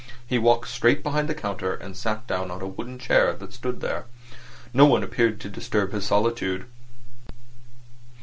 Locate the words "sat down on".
1.95-2.59